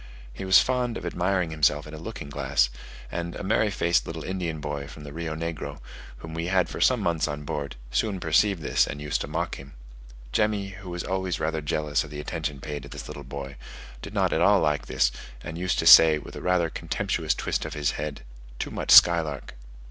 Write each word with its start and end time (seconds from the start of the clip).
He 0.33 0.45
was 0.45 0.57
fond 0.57 0.97
of 0.97 1.05
admiring 1.05 1.51
himself 1.51 1.85
in 1.85 1.93
a 1.93 1.99
looking 1.99 2.31
glass; 2.31 2.71
and 3.11 3.35
a 3.35 3.43
merry 3.43 3.69
faced 3.69 4.07
little 4.07 4.23
Indian 4.23 4.59
boy 4.59 4.87
from 4.87 5.03
the 5.03 5.13
Rio 5.13 5.35
Negro, 5.35 5.77
whom 6.17 6.33
we 6.33 6.47
had 6.47 6.69
for 6.69 6.81
some 6.81 7.01
months 7.01 7.27
on 7.27 7.43
board, 7.43 7.75
soon 7.91 8.19
perceived 8.19 8.63
this, 8.63 8.87
and 8.87 8.99
used 8.99 9.21
to 9.21 9.27
mock 9.27 9.57
him: 9.57 9.73
Jemmy, 10.31 10.69
who 10.69 10.89
was 10.89 11.03
always 11.03 11.39
rather 11.39 11.61
jealous 11.61 12.03
of 12.03 12.09
the 12.09 12.19
attention 12.19 12.59
paid 12.61 12.81
to 12.81 12.89
this 12.89 13.07
little 13.07 13.23
boy, 13.23 13.57
did 14.01 14.15
not 14.15 14.33
at 14.33 14.41
all 14.41 14.59
like 14.59 14.87
this, 14.87 15.11
and 15.43 15.55
used 15.55 15.77
to 15.77 15.85
say, 15.85 16.17
with 16.17 16.35
rather 16.35 16.65
a 16.65 16.71
contemptuous 16.71 17.35
twist 17.35 17.63
of 17.63 17.75
his 17.75 17.91
head, 17.91 18.21
"Too 18.57 18.71
much 18.71 18.89
skylark." 18.89 19.53